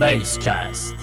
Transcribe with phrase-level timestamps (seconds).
[0.00, 0.94] Basecast.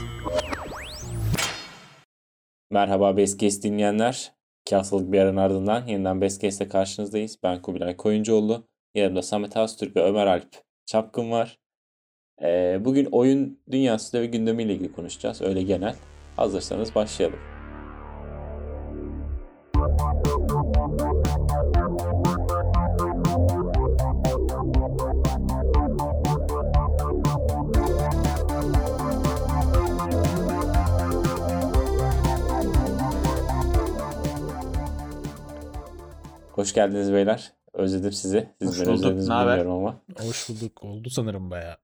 [2.72, 4.34] Merhaba Basecast dinleyenler.
[4.62, 7.38] İki bir aranın ardından yeniden Basecast'te karşınızdayız.
[7.44, 8.68] Ben Kubilay Koyuncuoğlu.
[8.96, 11.60] Yanımda Samet Astürk ve Ömer Alp Çapkın var.
[12.42, 15.42] Ee, bugün oyun dünyası ve gündemiyle ilgili konuşacağız.
[15.42, 15.96] Öyle genel.
[16.36, 17.57] Hazırsanız başlayalım.
[36.58, 37.52] Hoş geldiniz beyler.
[37.74, 38.50] Özledim sizi.
[38.62, 39.00] Siz Hoş beni bulduk.
[39.06, 39.60] özlediniz Ne haber?
[39.60, 40.02] bilmiyorum ama.
[40.28, 40.84] Hoş bulduk.
[40.84, 41.78] Oldu sanırım baya.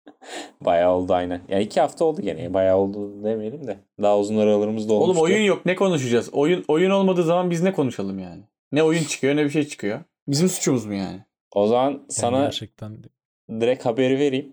[0.60, 1.42] Bayağı oldu aynen.
[1.48, 2.54] Ya iki hafta oldu gene.
[2.54, 3.78] Bayağı oldu demeyelim de.
[4.02, 5.10] Daha uzun aralarımız da olmuştu.
[5.10, 6.30] Oğlum oyun yok ne konuşacağız?
[6.32, 8.42] Oyun oyun olmadığı zaman biz ne konuşalım yani?
[8.72, 10.00] Ne oyun çıkıyor ne bir şey çıkıyor.
[10.28, 11.24] Bizim suçumuz mu yani?
[11.54, 12.98] O zaman Yani sana gerçekten
[13.50, 14.52] direkt haberi vereyim.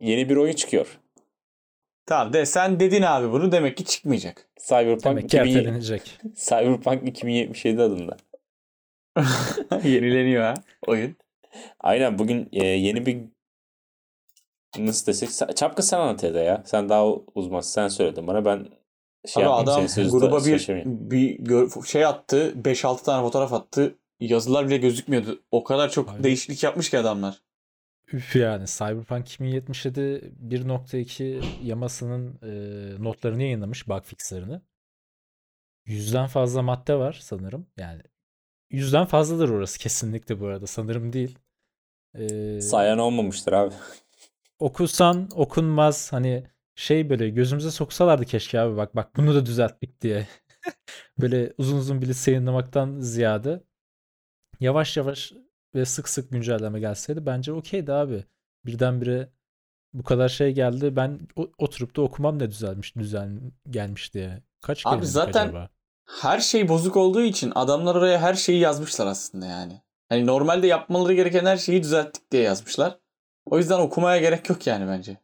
[0.00, 0.98] Yeni bir oyun çıkıyor.
[2.06, 4.48] Tamam de sen dedin abi bunu demek ki çıkmayacak.
[4.68, 6.18] Cyberpunk, demek ki 2000 ertelenecek.
[6.36, 8.16] Cyberpunk 2077 adında.
[9.84, 10.54] Yenileniyor ha
[10.86, 11.16] oyun.
[11.80, 13.18] Aynen bugün e, yeni bir
[14.78, 16.62] nasıl desek Çapkın sen anlat ya da ya.
[16.66, 17.70] Sen daha uzmansın.
[17.70, 18.44] Sen söyledin bana.
[18.44, 18.68] Ben
[19.26, 22.54] şey Abi adam gruba bir, bir şey attı.
[22.62, 23.94] 5-6 tane fotoğraf attı.
[24.20, 25.42] Yazılar bile gözükmüyordu.
[25.50, 26.24] O kadar çok Abi.
[26.24, 27.42] değişiklik yapmış ki adamlar.
[28.12, 30.00] Üf yani Cyberpunk 2077
[30.48, 32.52] 1.2 yamasının e,
[33.04, 34.60] notlarını yayınlamış bug fixlerini.
[35.86, 37.66] Yüzden fazla madde var sanırım.
[37.76, 38.02] Yani
[38.76, 40.66] yüzden fazladır orası kesinlikle bu arada.
[40.66, 41.38] Sanırım değil.
[42.14, 43.74] E, Sayan olmamıştır abi.
[44.58, 50.26] okusan okunmaz hani şey böyle gözümüze soksalardı keşke abi bak bak bunu da düzelttik diye.
[51.20, 53.62] böyle uzun uzun bir liste yayınlamaktan ziyade
[54.60, 55.32] yavaş yavaş
[55.74, 58.24] ve sık sık güncelleme gelseydi bence okeydi abi.
[58.66, 59.32] Birdenbire
[59.92, 61.20] bu kadar şey geldi ben
[61.58, 64.42] oturup da okumam ne düzelmiş düzen gelmiş diye.
[64.60, 65.70] Kaç Abi zaten- acaba?
[66.04, 69.82] Her şey bozuk olduğu için adamlar oraya her şeyi yazmışlar aslında yani.
[70.08, 72.98] Hani normalde yapmaları gereken her şeyi düzelttik diye yazmışlar.
[73.44, 75.16] O yüzden okumaya gerek yok yani bence.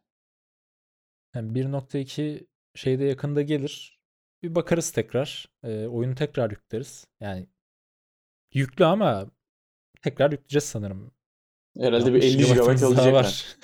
[1.35, 3.99] Yani 1.2 şeyde yakında gelir.
[4.43, 5.49] Bir bakarız tekrar.
[5.63, 7.07] Ee, oyunu tekrar yükleriz.
[7.19, 7.47] Yani
[8.53, 9.27] yüklü ama
[10.01, 11.11] tekrar yükleyeceğiz sanırım.
[11.79, 13.57] Herhalde bir 50 60 GB alacaklar.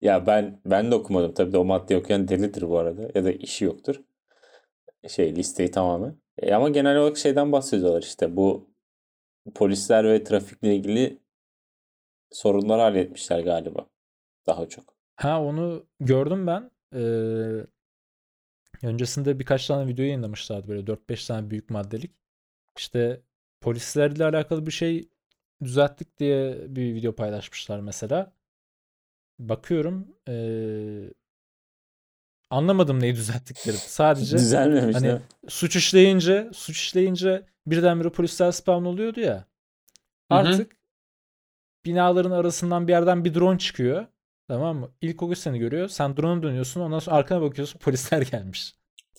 [0.00, 1.34] Ya ben ben de okumadım.
[1.34, 3.10] Tabii de o maddeyi okuyan delidir bu arada.
[3.14, 4.00] Ya da işi yoktur.
[5.08, 6.16] Şey listeyi tamamen.
[6.38, 8.36] E, ama genel olarak şeyden bahsediyorlar işte.
[8.36, 8.70] Bu
[9.54, 11.18] polisler ve trafikle ilgili
[12.32, 13.86] sorunları halletmişler galiba.
[14.46, 14.94] Daha çok.
[15.16, 16.70] Ha onu gördüm ben.
[16.94, 17.66] Ee,
[18.82, 22.10] öncesinde birkaç tane video yayınlamışlardı böyle 4-5 tane büyük maddelik.
[22.78, 23.22] İşte
[23.60, 25.08] polislerle alakalı bir şey
[25.64, 28.32] düzelttik diye bir video paylaşmışlar mesela.
[29.38, 31.10] Bakıyorum ee,
[32.56, 33.80] anlamadım neyi düzelttiklerini.
[33.80, 39.34] Sadece Düzelmemiş hani suç işleyince suç işleyince birdenbire polisler spawn oluyordu ya.
[39.34, 40.38] Hı hı.
[40.38, 40.76] Artık
[41.84, 44.06] binaların arasından bir yerden bir drone çıkıyor.
[44.48, 44.90] Tamam mı?
[45.00, 45.88] İlk o seni görüyor.
[45.88, 46.80] Sen drone'a dönüyorsun.
[46.80, 48.74] Ondan sonra arkana bakıyorsun polisler gelmiş.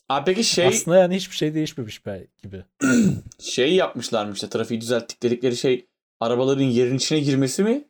[0.09, 2.63] Abi peki şey Aslında yani hiçbir şey değişmemiş be gibi.
[3.39, 5.87] şey yapmışlarmış işte trafiği düzelttik dedikleri şey
[6.19, 7.87] arabaların yerin içine girmesi mi?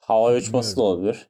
[0.00, 1.28] Hava uçması da olabilir.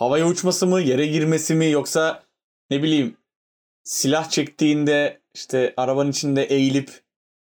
[0.00, 0.80] Havaya uçması mı?
[0.80, 1.70] Yere girmesi mi?
[1.70, 2.22] Yoksa
[2.70, 3.16] ne bileyim
[3.82, 7.02] silah çektiğinde işte arabanın içinde eğilip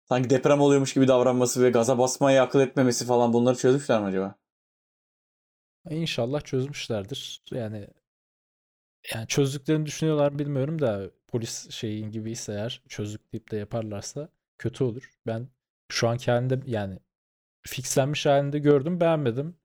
[0.10, 4.36] sanki deprem oluyormuş gibi davranması ve gaza basmayı akıl etmemesi falan bunları çözmüşler mi acaba?
[5.90, 7.44] İnşallah çözmüşlerdir.
[7.52, 7.88] Yani
[9.14, 14.84] yani çözdüklerini düşünüyorlar bilmiyorum da polis şeyin gibi ise eğer çözdük deyip de yaparlarsa kötü
[14.84, 15.10] olur.
[15.28, 15.48] Ben
[15.90, 17.00] şu anki halinde yani
[17.62, 19.56] fixlenmiş halinde gördüm beğenmedim.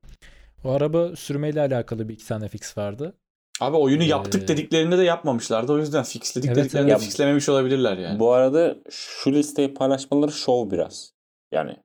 [0.65, 3.17] O araba sürmeyle alakalı bir iki tane fix vardı.
[3.61, 5.73] Abi oyunu Ee, yaptık dediklerinde de yapmamışlardı.
[5.73, 7.01] O yüzden fixledik Evet, dediklerinde evet.
[7.03, 8.19] fixlememiş olabilirler yani.
[8.21, 11.15] Bu arada şu listeyi paylaşmaları şov biraz.
[11.53, 11.77] Yani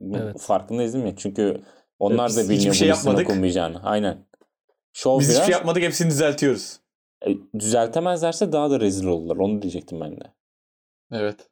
[0.00, 0.40] bu Evet.
[0.40, 1.14] farkındayız değil mi?
[1.16, 1.62] Çünkü
[1.98, 3.30] onlar Biz da hiçbir bilmiyor şey bu listenin yapmadık.
[3.30, 3.82] okunmayacağını.
[3.82, 4.26] Aynen.
[4.92, 5.36] Şov Biz biraz.
[5.38, 6.80] hiçbir şey yapmadık hepsini düzeltiyoruz.
[7.26, 9.36] E, düzeltemezlerse daha da rezil olurlar.
[9.36, 10.32] Onu diyecektim ben de.
[11.12, 11.48] Evet.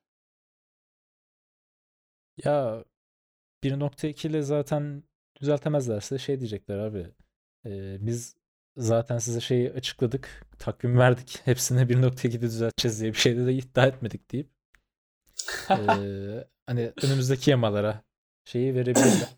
[2.44, 2.84] Ya
[3.64, 5.02] 1.2 ile zaten
[5.40, 7.06] düzeltemezlerse şey diyecekler abi.
[7.66, 8.36] e, biz
[8.76, 10.46] zaten size şeyi açıkladık.
[10.58, 11.40] Takvim verdik.
[11.44, 14.50] Hepsini 1.2'de düzelteceğiz diye bir şeyde de iddia etmedik deyip
[15.70, 15.76] e,
[16.66, 18.02] hani önümüzdeki yamalara
[18.44, 19.36] şeyi verebilirler.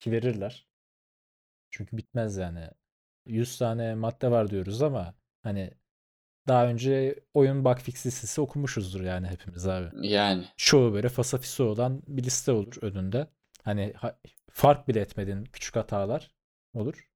[0.00, 0.66] Ki verirler.
[1.70, 2.68] Çünkü bitmez yani.
[3.26, 5.70] 100 tane madde var diyoruz ama hani
[6.48, 10.44] daha önce oyun bug fix listesi okumuşuzdur yani hepimiz abi Yani.
[10.56, 13.26] çoğu böyle fasafisi olan bir liste olur önünde.
[13.62, 14.18] Hani ha-
[14.52, 16.30] fark bile etmediğin küçük hatalar
[16.74, 17.08] olur.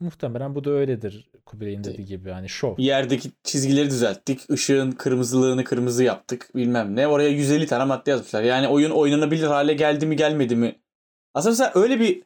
[0.00, 2.74] muhtemelen bu da öyledir Kubilay'ın dediği gibi hani şov.
[2.78, 4.50] Yerdeki çizgileri düzelttik.
[4.50, 6.50] Işığın kırmızılığını kırmızı yaptık.
[6.54, 7.08] Bilmem ne.
[7.08, 8.42] Oraya 150 tane madde yazmışlar.
[8.42, 10.80] Yani oyun oynanabilir hale geldi mi gelmedi mi?
[11.34, 12.22] Aslında mesela öyle bir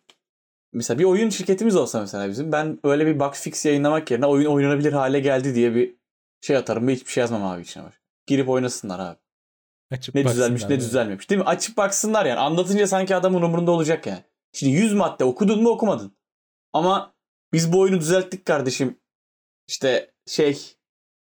[0.73, 4.51] mesela bir oyun şirketimiz olsa mesela bizim ben öyle bir bug fix yayınlamak yerine oyun
[4.51, 5.95] oynanabilir hale geldi diye bir
[6.41, 8.01] şey atarım ve hiçbir şey yazmam abi içine var.
[8.27, 9.22] Girip oynasınlar abi.
[9.93, 11.31] Açıp Ne düzelmiş ne düzelmemiş.
[11.31, 11.47] Değil mi?
[11.47, 12.39] Açıp baksınlar yani.
[12.41, 14.23] Anlatınca sanki adamın umurunda olacak yani.
[14.53, 16.13] Şimdi 100 madde okudun mu okumadın.
[16.73, 17.15] Ama
[17.53, 18.99] biz bu oyunu düzelttik kardeşim.
[19.69, 20.59] İşte şey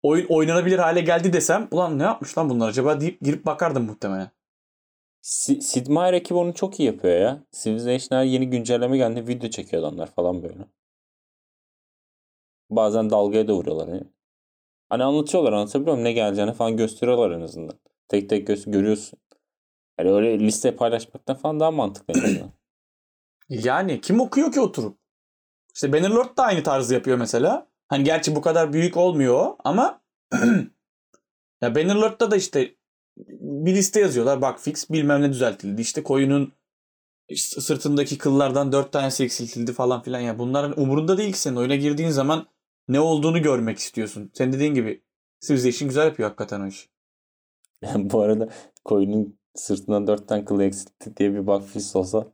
[0.03, 4.31] oyun oynanabilir hale geldi desem ulan ne yapmış lan bunlar acaba deyip girip bakardım muhtemelen.
[5.21, 7.43] Si- Sid Meier ekibi onu çok iyi yapıyor ya.
[7.51, 9.27] Civilization'a yeni güncelleme geldi.
[9.27, 10.65] Video çekiyor adamlar falan böyle.
[12.69, 13.87] Bazen dalgaya da vuruyorlar.
[13.87, 14.03] Yani.
[14.89, 16.05] Hani anlatıyorlar anlatabiliyor muyum?
[16.05, 17.79] Ne geleceğini falan gösteriyorlar en azından.
[18.11, 19.19] Tek tek gö- görüyorsun.
[19.99, 22.13] Yani öyle liste paylaşmaktan falan daha mantıklı.
[23.49, 24.97] Yani kim okuyor ki oturup?
[25.75, 27.67] İşte Bannerlord da aynı tarzı yapıyor mesela.
[27.87, 30.01] Hani gerçi bu kadar büyük olmuyor ama
[31.61, 32.75] ya Bannerlord'da da işte
[33.17, 34.41] bir liste yazıyorlar.
[34.41, 35.81] Bak fix bilmem ne düzeltildi.
[35.81, 36.53] İşte koyunun
[37.35, 40.19] sırtındaki kıllardan dört tanesi eksiltildi falan filan.
[40.19, 41.55] Ya bunların umurunda değil ki senin.
[41.55, 42.47] Oyuna girdiğin zaman
[42.87, 44.31] ne olduğunu görmek istiyorsun.
[44.33, 45.03] Sen dediğin gibi
[45.41, 46.91] Civilization güzel yapıyor hakikaten o işi.
[47.95, 48.49] Bu arada
[48.85, 52.27] koyunun sırtından dört tane kılı eksiltti diye bir bug fix olsa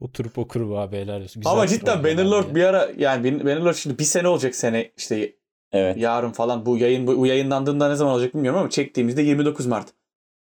[0.00, 1.40] Oturup okurum abi helal olsun.
[1.40, 2.54] Güzel Ama cidden Bannerlord yani.
[2.54, 5.36] bir ara yani Bannerlord şimdi bir sene olacak sene işte
[5.72, 5.96] evet.
[5.96, 9.88] yarın falan bu yayın bu yayınlandığında ne zaman olacak bilmiyorum ama çektiğimizde 29 Mart.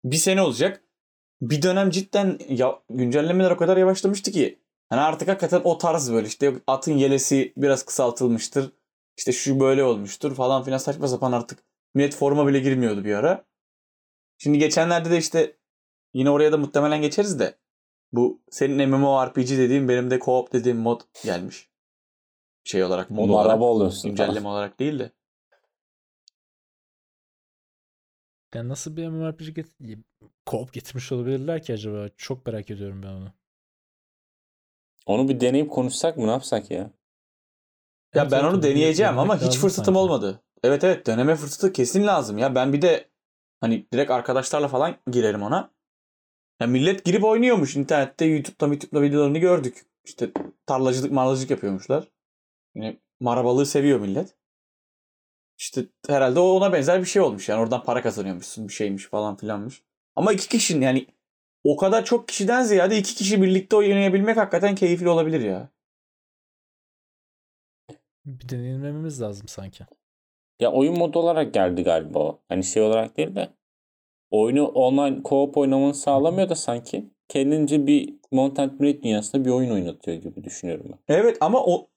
[0.03, 0.83] Bir sene olacak.
[1.41, 4.59] Bir dönem cidden ya, güncellemeler o kadar yavaşlamıştı ki.
[4.89, 8.71] Hani artık hakikaten o tarz böyle işte atın yelesi biraz kısaltılmıştır.
[9.17, 11.63] İşte şu böyle olmuştur falan filan saçma sapan artık.
[11.93, 13.45] Millet forma bile girmiyordu bir ara.
[14.37, 15.57] Şimdi geçenlerde de işte
[16.13, 17.57] yine oraya da muhtemelen geçeriz de.
[18.11, 21.69] Bu senin MMORPG dediğim benim de co-op dediğim mod gelmiş.
[22.63, 23.45] Şey olarak mod olarak.
[23.45, 24.09] Maraba oluyorsun.
[24.09, 25.11] Güncelleme olarak değil de.
[28.55, 30.03] Yani nasıl bir MMORPG get-
[30.45, 32.09] co-op getirmiş olabilirler ki acaba?
[32.17, 33.33] Çok merak ediyorum ben onu.
[35.05, 36.91] Onu bir deneyip konuşsak mı ne yapsak ya?
[38.15, 39.97] Ya ben onu deneyeceğim ama hiç fırsatım sanki.
[39.97, 40.41] olmadı.
[40.63, 42.55] Evet evet deneme fırsatı kesin lazım ya.
[42.55, 43.09] Ben bir de
[43.61, 45.71] hani direkt arkadaşlarla falan girerim ona.
[46.59, 49.85] Ya millet girip oynuyormuş internette YouTube'da YouTube'da videolarını gördük.
[50.05, 50.31] İşte
[50.65, 52.07] tarlacılık marlacılık yapıyormuşlar.
[52.75, 54.35] Yine marabalığı seviyor millet.
[55.57, 59.35] İşte herhalde o ona benzer bir şey olmuş yani oradan para kazanıyormuşsun bir şeymiş falan
[59.35, 59.83] filanmış.
[60.15, 61.07] Ama iki kişinin yani
[61.63, 65.69] o kadar çok kişiden ziyade iki kişi birlikte oynayabilmek hakikaten keyifli olabilir ya.
[68.25, 69.83] Bir deneyimlememiz lazım sanki.
[70.59, 72.41] Ya oyun modu olarak geldi galiba o.
[72.49, 73.49] Hani şey olarak değil de.
[74.31, 77.09] Oyunu online co-op oynamanı sağlamıyor da sanki.
[77.27, 81.15] Kendince bir Mountain Blade dünyasında bir oyun oynatıyor gibi düşünüyorum ben.
[81.15, 81.89] Evet ama o,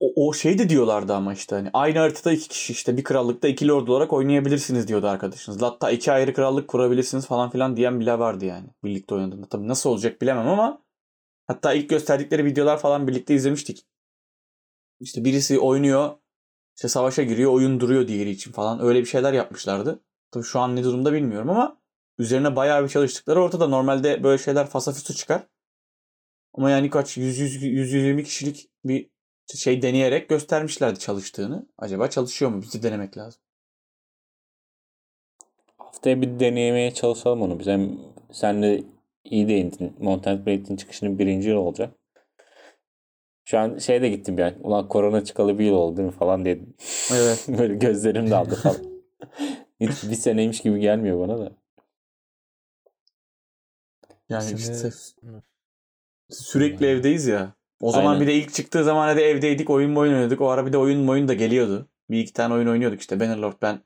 [0.00, 3.48] o, o şey de diyorlardı ama işte hani aynı haritada iki kişi işte bir krallıkta
[3.48, 5.62] iki lord olarak oynayabilirsiniz diyordu arkadaşınız.
[5.62, 9.46] Hatta iki ayrı krallık kurabilirsiniz falan filan diyen bile vardı yani birlikte oynadığında.
[9.46, 10.82] Tabii nasıl olacak bilemem ama
[11.46, 13.86] hatta ilk gösterdikleri videolar falan birlikte izlemiştik.
[15.04, 16.16] İşte birisi oynuyor
[16.76, 20.04] işte savaşa giriyor oyun duruyor diğeri için falan öyle bir şeyler yapmışlardı.
[20.30, 21.80] Tabii şu an ne durumda bilmiyorum ama
[22.18, 23.66] üzerine bayağı bir çalıştıkları ortada.
[23.68, 25.46] Normalde böyle şeyler fasafiso çıkar.
[26.54, 29.10] Ama yani kaç 100 100 120 kişilik bir
[29.54, 31.66] şey deneyerek göstermişlerdi çalıştığını.
[31.78, 32.62] Acaba çalışıyor mu?
[32.62, 33.40] Bizi denemek lazım.
[35.78, 37.58] Haftaya bir deneyemeye çalışalım onu.
[37.58, 37.98] Biz hem
[38.32, 38.82] senle
[39.24, 39.96] iyi değindin.
[39.98, 41.94] Mountain Blade'in çıkışının birinci yıl olacak.
[43.44, 44.56] Şu an şeye de gittim yani.
[44.60, 46.74] Ulan korona çıkalı bir yıl oldu değil mi falan dedim.
[47.12, 47.46] Evet.
[47.58, 48.76] Böyle gözlerim daldı falan.
[49.80, 51.52] Hiç bir seneymiş gibi gelmiyor bana da.
[54.28, 54.90] Yani Seni- işte
[56.30, 56.98] sürekli Aynen.
[56.98, 57.52] evdeyiz ya.
[57.80, 58.20] O zaman Aynen.
[58.20, 60.40] bir de ilk çıktığı zaman hadi evdeydik oyun mu oyun oynadık.
[60.40, 61.88] O ara bir de oyun mu oyun da geliyordu.
[62.10, 63.80] Bir iki tane oyun oynuyorduk işte Bannerlord ben.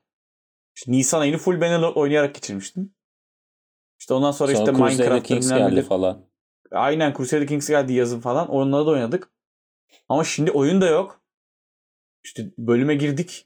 [0.75, 2.93] İşte Nisan ayını full Bannerlord oynayarak geçirmiştim.
[3.99, 6.25] İşte ondan sonra, Sonra işte Minecraft geldi falan.
[6.71, 8.49] Aynen Crusader Kings geldi yazın falan.
[8.49, 9.29] Onları da oynadık.
[10.09, 11.21] Ama şimdi oyun da yok.
[12.23, 13.45] İşte bölüme girdik.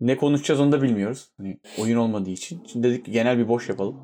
[0.00, 1.30] Ne konuşacağız onu da bilmiyoruz.
[1.36, 2.64] Hani oyun olmadığı için.
[2.66, 4.00] Şimdi dedik ki genel bir boş yapalım.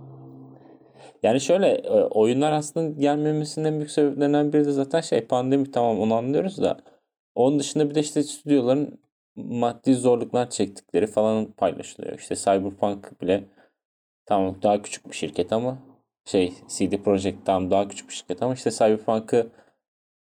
[1.22, 6.00] Yani şöyle e, oyunlar aslında gelmemesinin en büyük sebeplerinden biri de zaten şey pandemi tamam
[6.00, 6.80] onu anlıyoruz da
[7.34, 8.98] onun dışında bir de işte stüdyoların
[9.36, 12.18] maddi zorluklar çektikleri falan paylaşılıyor.
[12.18, 13.44] İşte Cyberpunk bile
[14.26, 15.78] tamam daha küçük bir şirket ama
[16.24, 19.50] şey CD Projekt tam daha küçük bir şirket ama işte Cyberpunk'ı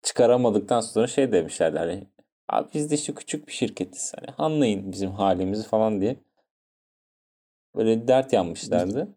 [0.06, 2.08] çıkaramadıktan sonra şey demişlerdi hani
[2.50, 6.16] abi biz de işte küçük bir şirketiz hani anlayın bizim halimizi falan diye
[7.76, 9.16] böyle dert yanmışlardı.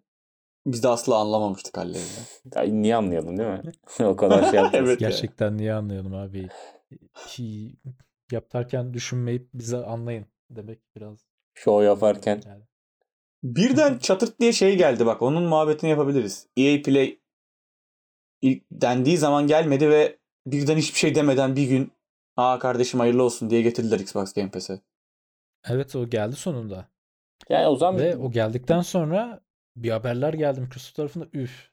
[0.67, 2.07] Biz de asla anlamamıştık hallerini.
[2.55, 3.63] Ya niye anlayalım değil mi?
[4.07, 4.89] o kadar şey yapıyoruz.
[4.89, 4.99] Evet.
[4.99, 6.49] Gerçekten niye anlayalım abi?
[7.27, 7.77] Ki
[8.33, 11.19] yaparken düşünmeyip bize anlayın demek biraz
[11.55, 12.65] Show yaparken yani.
[13.43, 15.23] Birden çatırt diye şey geldi bak.
[15.23, 16.47] Onun muhabbetini yapabiliriz.
[16.57, 17.19] EA Play
[18.43, 20.18] ilk dendiği zaman gelmedi ve
[20.53, 21.93] birden hiçbir şey demeden bir gün
[22.37, 24.81] aa kardeşim hayırlı olsun diye getirdiler Xbox Game Pass'e.
[25.69, 26.89] Evet o geldi sonunda.
[27.49, 29.41] yani o zaman Ve o geldikten sonra
[29.77, 31.71] bir haberler geldi Microsoft tarafında üf.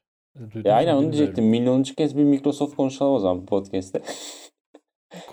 [0.64, 1.12] Ya aynen onu bilmiyorum.
[1.12, 1.44] diyecektim.
[1.44, 4.02] Milyonuncu kez bir Microsoft konuşalım o zaman bu podcast'te.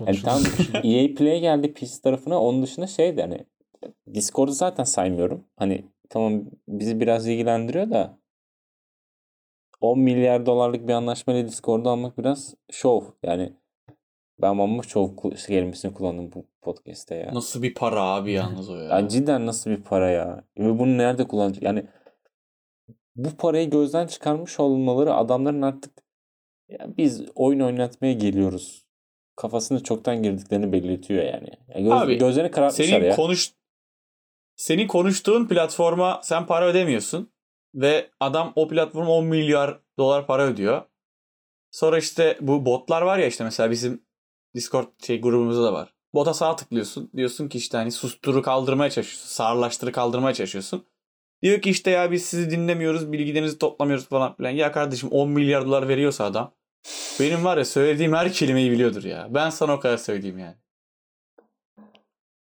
[0.08, 0.42] Yani tam
[0.84, 2.42] EA Play geldi PC tarafına.
[2.42, 3.46] Onun dışında şey de hani
[4.14, 5.44] Discord'u zaten saymıyorum.
[5.56, 8.18] Hani tamam bizi biraz ilgilendiriyor da
[9.84, 13.02] 10 milyar dolarlık bir anlaşmayla Discord'u almak biraz şov.
[13.24, 13.54] Yani
[14.42, 15.10] ben ama şov
[15.48, 17.34] kelimesini kullandım bu podcast'te ya.
[17.34, 18.84] Nasıl bir para abi yalnız o ya.
[18.84, 20.44] Yani cidden nasıl bir para ya?
[20.58, 21.64] Ve bunu nerede kullanacak?
[21.64, 21.86] Yani
[23.16, 26.04] bu parayı gözden çıkarmış olmaları adamların artık
[26.70, 28.86] ya biz oyun oynatmaya geliyoruz.
[29.36, 31.50] Kafasında çoktan girdiklerini belirtiyor yani.
[31.76, 33.16] Ya göz, Abi, gözlerini karartmışlar senin ya.
[33.16, 33.54] konuş
[34.56, 37.33] senin konuştuğun platforma sen para ödemiyorsun
[37.76, 40.82] ve adam o platforma 10 milyar dolar para ödüyor.
[41.72, 44.04] Sonra işte bu botlar var ya işte mesela bizim
[44.56, 45.94] Discord şey grubumuzda da var.
[46.14, 47.10] Bota sağ tıklıyorsun.
[47.16, 49.28] Diyorsun ki işte hani susturu kaldırmaya çalışıyorsun.
[49.30, 50.86] Sağırlaştırı kaldırmaya çalışıyorsun.
[51.44, 54.50] Diyor ki işte ya biz sizi dinlemiyoruz, bilgilerinizi toplamıyoruz falan filan.
[54.50, 56.54] Ya kardeşim 10 milyar dolar veriyorsa adam.
[57.20, 59.28] Benim var ya söylediğim her kelimeyi biliyordur ya.
[59.30, 60.56] Ben sana o kadar söyleyeyim yani.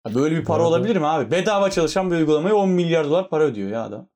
[0.07, 1.31] Ya Böyle bir para arada- olabilir mi abi?
[1.31, 4.09] Bedava çalışan bir uygulamaya 10 milyar dolar para ödüyor ya adam.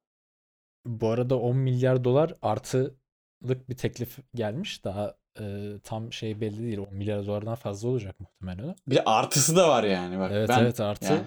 [0.86, 4.84] Bu arada 10 milyar dolar artılık bir teklif gelmiş.
[4.86, 5.44] Daha e,
[5.84, 6.78] tam şey belli değil.
[6.78, 8.68] 10 milyar dolardan fazla olacak muhtemelen.
[8.70, 8.76] o.
[8.88, 10.20] Bir de artısı da var yani.
[10.20, 11.06] Bak Evet ben, evet artı.
[11.14, 11.22] yani-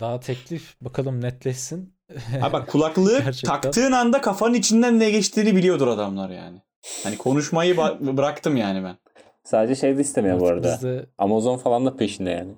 [0.00, 1.94] Daha teklif bakalım netleşsin.
[2.40, 3.60] Ha bak kulaklığı Gerçekten.
[3.60, 6.58] taktığın anda kafanın içinden ne geçtiğini biliyordur adamlar yani.
[7.04, 8.96] Hani konuşmayı ba- bıraktım yani ben.
[9.44, 10.72] Sadece şey de istemiyor bu arada.
[10.74, 12.50] Biz de Amazon falan da peşinde yani.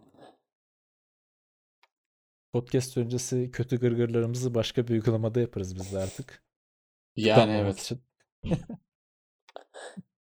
[2.53, 6.45] Podcast öncesi kötü gırgırlarımızı başka bir uygulamada yaparız biz de artık.
[7.17, 7.81] Yani Tıklanmamak evet.
[7.81, 8.03] için.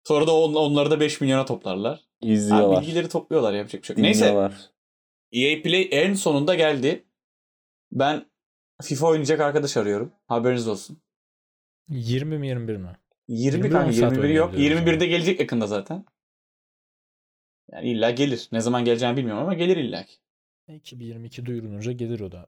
[0.05, 1.95] Sonra da on- onları da 5 milyona toplarlar.
[2.23, 2.83] Abi İzliyorlar.
[2.83, 4.03] bilgileri topluyorlar yapacak bir şey.
[4.03, 4.51] Neyse.
[5.33, 7.05] EA Play en sonunda geldi.
[7.93, 8.31] Ben
[8.83, 10.13] FIFA oynayacak arkadaş arıyorum.
[10.27, 11.03] Haberiniz olsun.
[11.89, 12.97] 20 mi 21 mi?
[13.29, 14.55] 20 21 kanka on saat 21 yok.
[14.55, 16.05] oynayabiliyoruz 21'de gelecek yakında zaten.
[17.73, 18.49] Yani illa gelir.
[18.53, 20.15] Ne zaman geleceğini bilmiyorum ama gelir illa ki.
[20.69, 22.47] 2022 duyurulunca gelir o da.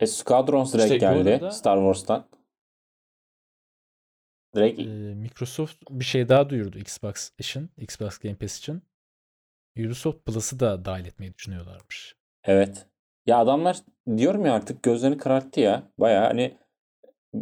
[0.00, 2.28] E, Squadrons direkt İşte geldi arada- Star Wars'tan.
[4.54, 8.82] Direkt Ee, Microsoft bir şey daha duyurdu Xbox için, Xbox Game Pass için.
[9.78, 12.16] Ubisoft Plus'ı da dahil etmeyi düşünüyorlarmış.
[12.44, 12.86] Evet.
[13.26, 13.76] Ya adamlar
[14.16, 15.92] diyorum ya artık gözlerini kararttı ya.
[15.98, 16.58] Baya hani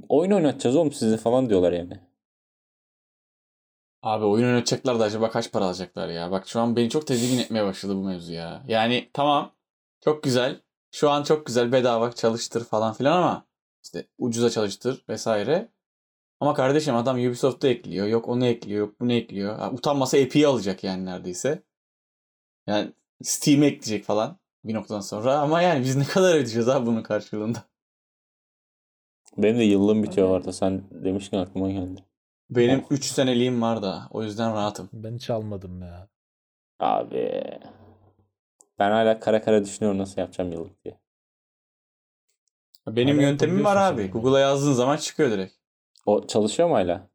[0.09, 2.01] oyun oynatacağız oğlum sizi falan diyorlar yani.
[4.03, 6.31] Abi oyun oynatacaklar da acaba kaç para alacaklar ya?
[6.31, 8.65] Bak şu an beni çok tedirgin etmeye başladı bu mevzu ya.
[8.69, 9.53] Yani tamam
[10.01, 10.61] çok güzel.
[10.91, 13.47] Şu an çok güzel bedava çalıştır falan filan ama
[13.85, 15.69] işte ucuza çalıştır vesaire.
[16.41, 18.07] Ama kardeşim adam Ubisoft'ta ekliyor.
[18.07, 18.79] Yok onu ekliyor.
[18.87, 19.59] Yok bunu ekliyor.
[19.59, 21.63] Ha, utanmasa Epic'i alacak yani neredeyse.
[22.67, 25.39] Yani Steam'e ekleyecek falan bir noktadan sonra.
[25.39, 27.65] Ama yani biz ne kadar ödeyeceğiz abi bunun karşılığında?
[29.39, 30.53] Benim de yıllığım bitiyor orada.
[30.53, 32.08] Sen demişken aklıma geldi.
[32.51, 32.87] Benim Oh.
[32.93, 34.89] 3 seneliğim var da o yüzden rahatım.
[34.93, 36.09] Ben hiç almadım ya.
[36.81, 37.43] Abi.
[38.79, 41.01] Ben hala kara kara düşünüyorum nasıl yapacağım yıllık diye.
[42.89, 44.23] Benim Hala yöntemim var yapabiliyorsun abi.
[44.23, 45.55] Google'a yazdığın zaman çıkıyor direkt.
[46.07, 47.09] O çalışıyor mu hala?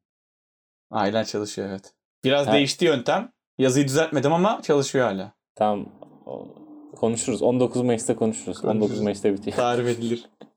[0.91, 1.93] Aynen çalışıyor evet.
[2.23, 2.53] Biraz Ha.
[2.53, 3.31] değişti yöntem.
[3.57, 5.31] Yazıyı düzeltmedim ama çalışıyor hala.
[5.55, 5.85] Tamam.
[6.25, 6.47] O-
[6.95, 7.41] Konuşuruz.
[7.41, 8.57] 19 Mayıs'ta konuşuruz.
[8.65, 9.01] 19 Konuşuruz.
[9.01, 9.57] Mayıs'ta bitiyor.
[9.57, 10.29] Tarif edilir.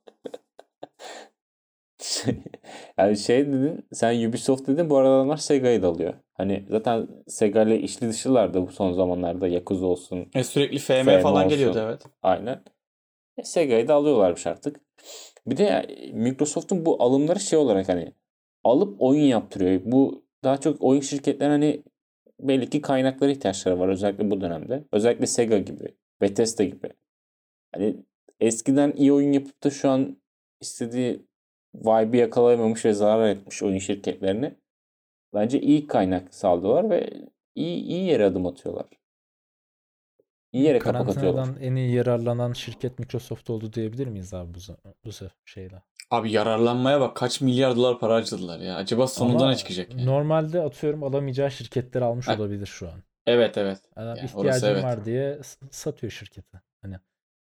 [2.99, 6.15] yani şey dedin, sen Ubisoft dedin bu arada adamlar Sega'yı da alıyor.
[6.35, 9.49] Hani zaten Sega ile işli dışılardı bu son zamanlarda.
[9.49, 10.29] Yakuza olsun.
[10.35, 11.49] E, sürekli FM, FM falan olsun.
[11.49, 12.03] geliyordu evet.
[12.23, 12.63] Aynen.
[13.39, 14.81] E, Sega'yı da alıyorlarmış artık.
[15.47, 18.13] Bir de ya, Microsoft'un bu alımları şey olarak hani
[18.65, 19.81] alıp oyun yaptırıyor.
[19.85, 21.83] Bu daha çok oyun şirketlerine hani
[22.41, 24.85] belli ki kaynaklara ihtiyaçları var özellikle bu dönemde.
[24.93, 26.89] Özellikle Sega gibi, Bethesda gibi.
[27.75, 27.97] Hani
[28.41, 30.17] eskiden iyi oyun yapıp da şu an
[30.61, 31.27] istediği
[31.85, 34.55] vibe'ı yakalayamamış ve zarar etmiş oyun şirketlerini
[35.35, 37.11] bence iyi kaynak sağlıyorlar ve
[37.55, 38.87] iyi iyi yere adım atıyorlar.
[40.53, 41.49] İyi yere kapak atıyorlar.
[41.61, 45.11] En iyi yararlanan şirket Microsoft oldu diyebilir miyiz abi bu, bu
[45.45, 45.83] şeyle?
[46.11, 48.77] Abi yararlanmaya bak kaç milyar dolar para harcadılar ya.
[48.77, 49.91] Acaba sonunda Ama ne çıkacak?
[49.91, 50.07] yani?
[50.07, 52.37] Normalde atıyorum alamayacağı şirketleri almış Ha.
[52.37, 53.03] olabilir şu an.
[53.27, 53.79] Evet evet.
[53.97, 54.85] Adam Yani ihtiyacım evet.
[54.85, 55.39] var diye
[55.71, 56.61] satıyor şirketi.
[56.83, 56.97] Hani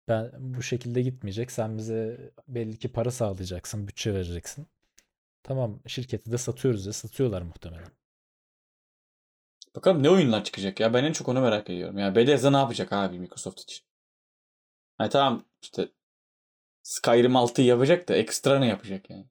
[0.08, 1.52] ben bu şekilde gitmeyecek.
[1.52, 4.68] Sen bize belli ki para sağlayacaksın, bütçe vereceksin.
[5.44, 7.92] tamam şirketi de satıyoruz ya satıyorlar muhtemelen.
[9.76, 10.94] Bakalım ne oyunlar çıkacak ya.
[10.94, 11.98] Ben en çok onu merak ediyorum.
[11.98, 13.86] Ya Bethesda ne yapacak abi Microsoft için?
[14.98, 15.90] Ha tamam işte
[16.84, 19.26] Skyrim 6'yı yapacak da ekstra ne yapacak yani?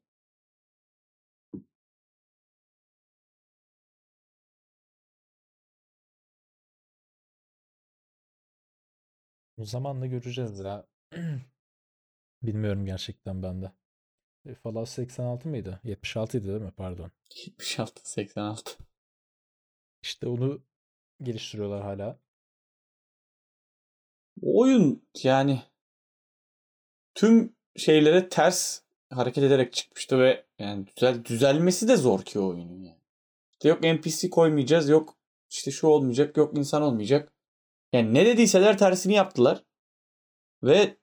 [9.56, 10.86] O zamanla göreceğiz ya.
[12.42, 13.72] Bilmiyorum gerçekten ben de.
[14.46, 15.80] E, Fallout 86 mıydı?
[15.84, 16.72] 76 idi değil mi?
[16.76, 17.10] Pardon.
[17.46, 18.78] 76 86.
[20.02, 20.62] İşte onu
[21.22, 22.18] geliştiriyorlar hala.
[24.42, 25.62] O oyun yani
[27.14, 28.80] tüm şeylere ters
[29.10, 33.00] hareket ederek çıkmıştı ve yani düzel, düzelmesi de zor ki o oyunun yani.
[33.52, 35.16] İşte yok NPC koymayacağız, yok
[35.50, 37.33] işte şu olmayacak, yok insan olmayacak.
[37.94, 39.64] Yani ne dediyseler tersini yaptılar.
[40.62, 40.98] Ve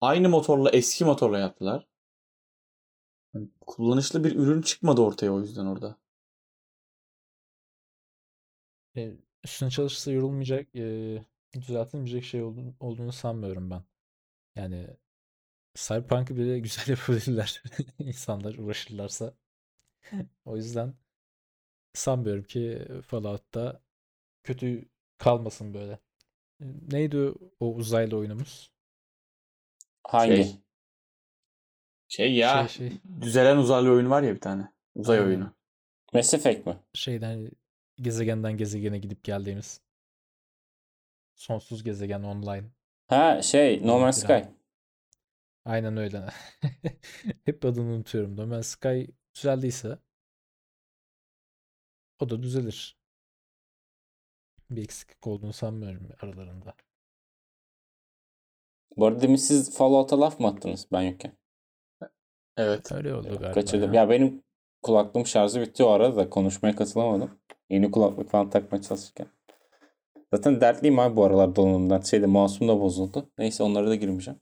[0.00, 1.88] aynı motorla, eski motorla yaptılar.
[3.34, 5.96] Yani kullanışlı bir ürün çıkmadı ortaya o yüzden orada.
[8.96, 9.12] E,
[9.44, 13.84] üstüne çalışırsa yorulmayacak, e, düzeltilmeyecek şey olduğunu, olduğunu sanmıyorum ben.
[14.56, 14.86] Yani
[15.74, 17.62] Cyberpunk'ı bile güzel yapabilirler.
[17.98, 19.34] İnsanlar uğraşırlarsa.
[20.44, 20.94] o yüzden
[21.94, 23.82] sanmıyorum ki Fallout'ta
[24.44, 26.05] kötü kalmasın böyle.
[26.60, 28.70] E, Neydi o uzaylı oyunumuz?
[30.04, 30.36] Hangi?
[30.36, 30.56] Şey,
[32.08, 34.72] şey ya Şey şey düzelen uzaylı oyunu var ya bir tane.
[34.94, 35.28] Uzay Aynen.
[35.28, 35.54] oyunu.
[36.12, 36.76] Mass Effect mi?
[36.94, 37.50] şeyden
[37.96, 39.80] gezegenden gezegene gidip geldiğimiz
[41.34, 42.64] sonsuz gezegen online.
[43.08, 44.18] Ha şey No Man's.
[44.22, 44.32] Sky.
[45.64, 46.26] Aynen öyle.
[47.44, 48.36] Hep adını unutuyorum.
[48.36, 49.98] No Man's Sky düzeldiyse
[52.20, 52.95] o da düzelir.
[54.70, 56.74] Bir eksiklik olduğunu sanmıyorum aralarında.
[58.96, 61.32] Bu arada demin siz Fallout'a laf mı attınız ben yokken?
[62.56, 62.92] Evet.
[62.92, 63.94] Öyle oldu galiba Kaçırdım.
[63.94, 64.02] ya.
[64.02, 64.42] Ya benim
[64.82, 67.40] kulaklığım şarjı bitti o arada da konuşmaya katılamadım.
[67.70, 69.26] Yeni kulaklık falan takmaya çalışırken.
[70.34, 72.00] Zaten dertliyim abi bu aralar donanımdan.
[72.00, 73.30] Şeyde mouse'um da bozuldu.
[73.38, 74.40] Neyse onlara da girmeyeceğim.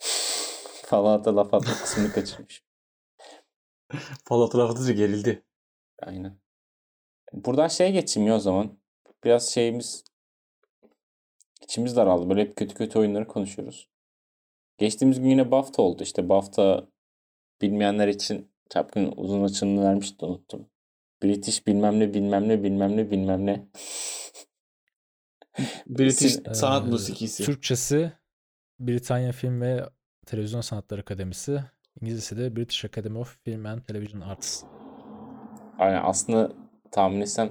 [0.84, 2.64] Fallout'a laf atma kısmını kaçırmış.
[4.24, 5.42] Fallout lafı gerildi.
[6.02, 6.40] Aynen.
[7.32, 8.79] Buradan şeye geçeyim ya o zaman.
[9.24, 10.04] Biraz şeyimiz
[11.62, 12.28] içimiz daraldı.
[12.30, 13.88] Böyle hep kötü kötü oyunları konuşuyoruz.
[14.78, 16.02] Geçtiğimiz gün yine BAFTA oldu.
[16.02, 16.86] İşte BAFTA
[17.62, 20.66] bilmeyenler için çapkın uzun açılımını vermişti unuttum.
[21.22, 23.66] British bilmem ne bilmem ne bilmem ne bilmem ne.
[25.86, 27.44] British Sin- sanat Ee, musikisi.
[27.44, 28.12] Türkçesi
[28.80, 29.84] Britanya Film ve
[30.26, 31.64] Televizyon Sanatları Akademisi.
[32.00, 34.62] İngilizcesi de British Academy of Film and Television Arts.
[35.78, 36.52] Aynen aslında
[36.90, 37.50] tahmin etsem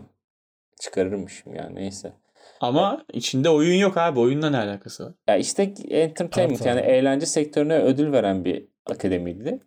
[0.79, 2.13] çıkarırmışım yani neyse.
[2.61, 4.19] Ama içinde oyun yok abi.
[4.19, 5.13] Oyunla ne alakası var?
[5.27, 9.59] Ya işte entertainment Art yani eğlence sektörüne ödül veren bir akademiydi.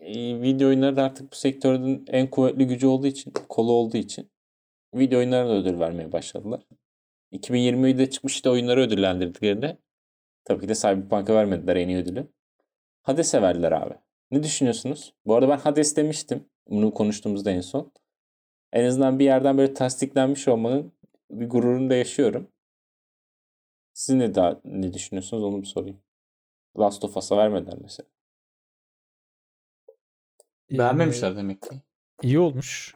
[0.00, 4.30] Ee, video oyunları da artık bu sektörün en kuvvetli gücü olduğu için, kolu olduğu için
[4.94, 6.60] video oyunlarına da ödül vermeye başladılar.
[7.32, 9.78] 2020'de çıkmıştı oyunları ödüllendirdiklerinde
[10.44, 12.28] tabii ki de Cyberpunk'a vermediler en iyi ödülü.
[13.02, 13.94] Hades'e verdiler abi.
[14.30, 15.14] Ne düşünüyorsunuz?
[15.26, 16.44] Bu arada ben Hades demiştim.
[16.68, 17.92] Bunu konuştuğumuzda en son.
[18.74, 20.92] En azından bir yerden böyle tasdiklenmiş olmanın
[21.30, 22.48] bir gururunu da yaşıyorum.
[23.92, 26.00] Siz ne, daha, ne düşünüyorsunuz onu bir sorayım.
[26.78, 28.08] Last of Us'a vermediler mesela.
[30.70, 31.82] Beğenmemişler demek ki.
[32.22, 32.94] İyi olmuş.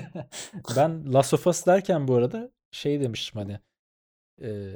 [0.76, 3.60] ben Last of Us derken bu arada şey demiştim hani
[4.42, 4.74] e,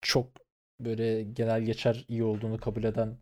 [0.00, 0.26] çok
[0.80, 3.18] böyle genel geçer iyi olduğunu kabul eden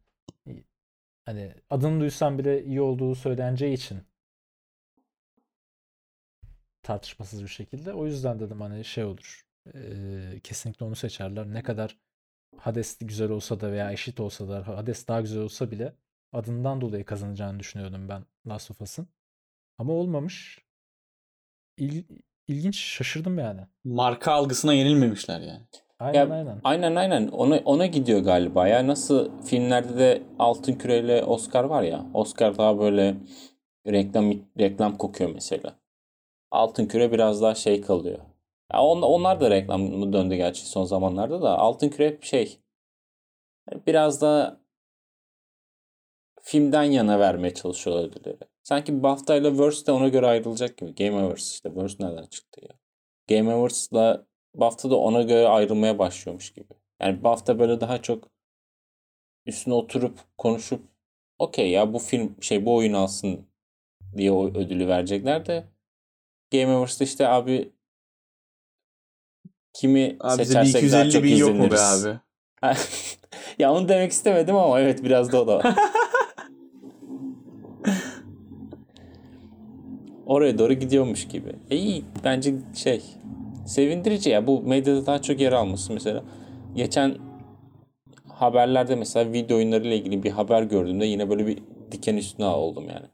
[1.25, 4.10] hani adını duysam bile iyi olduğu söyleneceği için
[6.83, 7.93] tartışmasız bir şekilde.
[7.93, 9.43] O yüzden dedim hani şey olur.
[9.75, 11.47] e, kesinlikle onu seçerler.
[11.47, 11.99] Ne kadar
[12.57, 15.95] Hades güzel olsa da veya eşit olsa da Hades daha güzel olsa bile
[16.33, 19.09] adından dolayı kazanacağını düşünüyordum ben Last of Us'ın.
[19.79, 20.59] Ama olmamış.
[21.77, 22.05] İl,
[22.49, 23.61] ilginç şaşırdım yani.
[23.85, 25.63] Marka algısına yenilmemişler yani.
[25.99, 26.61] Aynen Ya, aynen.
[26.65, 28.87] Aynen aynen ona, ona gidiyor galiba ya.
[28.87, 32.07] Nasıl filmlerde de Altın Küre'yle Oscar var ya.
[32.15, 33.17] Oscar daha böyle
[33.87, 35.80] reklam reklam kokuyor mesela.
[36.51, 38.19] Altın Küre biraz daha şey kalıyor.
[38.73, 41.59] Ya on, onlar da reklam döndü gerçi son zamanlarda da.
[41.59, 42.61] Altın Küre şey
[43.87, 44.61] biraz da
[46.43, 48.39] filmden yana vermeye çalışıyorlar ödülleri.
[48.63, 50.95] Sanki BAFTA ile Verse de ona göre ayrılacak gibi.
[50.95, 52.79] Game Awards işte Verse nereden çıktı ya?
[53.29, 56.75] Game Awards'la BAFTA da ona göre ayrılmaya başlıyormuş gibi.
[57.01, 58.29] Yani BAFTA böyle daha çok
[59.47, 60.83] üstüne oturup konuşup
[61.39, 63.47] okey ya bu film şey bu oyun alsın
[64.17, 65.65] diye o ödülü verecekler de
[66.53, 67.73] Game Awards'ta işte abi
[69.73, 72.07] kimi Abi bize seçersek daha 250 çok bin yok mu be izleniriz.
[72.07, 72.19] abi?
[73.59, 75.75] ya onu demek istemedim ama evet biraz da o da var.
[80.27, 81.53] oraya doğru gidiyormuş gibi.
[81.71, 83.03] E iyi bence şey
[83.67, 86.25] sevindirici ya bu medyada daha çok yer alması mesela.
[86.75, 87.17] Geçen
[88.29, 91.59] haberlerde mesela video oyunları ile ilgili bir haber gördüğümde yine böyle bir
[91.93, 93.07] diken üstüne oldum yani.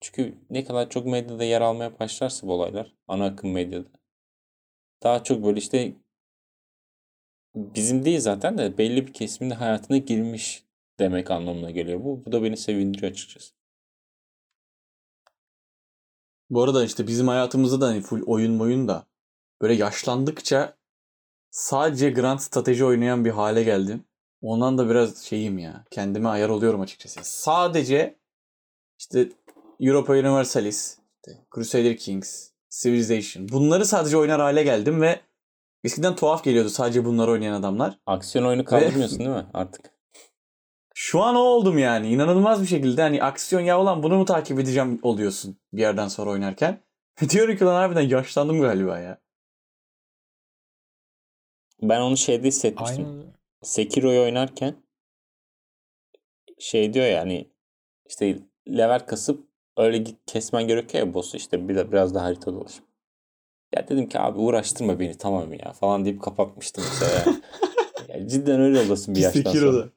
[0.00, 3.88] Çünkü ne kadar çok medyada yer almaya başlarsa bu olaylar ana akım medyada
[5.02, 5.96] daha çok böyle işte
[7.54, 10.64] bizim değil zaten de belli bir kesimin hayatına girmiş
[10.98, 12.24] demek anlamına geliyor bu.
[12.24, 13.54] Bu da beni sevindiriyor açıkçası.
[16.50, 19.06] Bu arada işte bizim hayatımızda da hani full oyun oyun da
[19.62, 20.76] böyle yaşlandıkça
[21.50, 24.04] sadece Grand Strateji oynayan bir hale geldim.
[24.42, 25.84] Ondan da biraz şeyim ya.
[25.90, 27.20] Kendime ayar oluyorum açıkçası.
[27.22, 28.18] Sadece
[28.98, 29.28] işte
[29.80, 30.98] Europa Universalis,
[31.54, 33.48] Crusader Kings, Civilization.
[33.48, 35.20] Bunları sadece oynar hale geldim ve
[35.84, 37.98] eskiden tuhaf geliyordu sadece bunları oynayan adamlar.
[38.06, 39.90] Aksiyon oyunu kaldırmıyorsun değil mi artık?
[40.94, 42.08] Şu an o oldum yani.
[42.08, 46.30] İnanılmaz bir şekilde hani aksiyon ya olan bunu mu takip edeceğim oluyorsun bir yerden sonra
[46.30, 46.80] oynarken.
[47.30, 49.20] Diyorum ki lan harbiden yaşlandım galiba ya.
[51.82, 53.06] Ben onu şeyde hissetmiştim.
[53.06, 53.24] Aynı
[53.62, 54.74] Sekiro'yu oynarken
[56.58, 57.50] şey diyor ya hani
[58.06, 58.38] işte
[58.68, 59.49] level kasıp
[59.82, 62.84] öyle git kesmen gerekiyor ya boss'u işte bir de biraz daha harita dolaşıp.
[63.74, 67.40] Ya dedim ki abi uğraştırma beni tamam ya falan deyip kapatmıştım mesela.
[68.08, 69.54] ya cidden öyle olasın bir yaştan sonra.
[69.54, 69.90] Sekiro'da.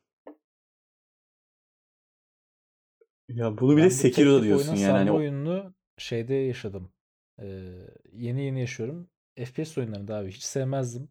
[3.30, 4.92] Ya bunu bir Ben de bu Sekiro'da diyorsun yani.
[4.92, 6.92] Hani oyununu şeyde yaşadım.
[7.40, 7.70] Ee,
[8.14, 9.10] yeni yeni yaşıyorum.
[9.36, 11.10] FPS oyunlarında abi hiç sevmezdim.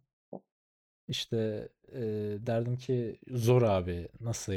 [1.08, 2.00] İşte e,
[2.46, 4.52] derdim ki zor abi nasıl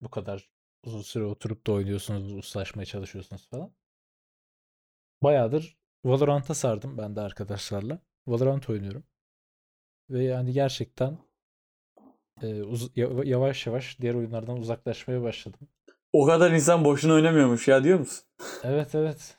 [0.00, 0.50] bu kadar
[0.86, 3.72] uzun süre oturup da oynuyorsunuz, ustalaşmaya çalışıyorsunuz falan.
[5.22, 7.98] Bayağıdır Valorant'a sardım ben de arkadaşlarla.
[8.26, 9.04] Valorant oynuyorum.
[10.10, 11.18] Ve yani gerçekten
[12.42, 15.68] e, uz- yava- yavaş yavaş diğer oyunlardan uzaklaşmaya başladım.
[16.12, 18.24] o kadar insan boşuna oynamıyormuş ya diyor musun?
[18.62, 19.36] Evet evet.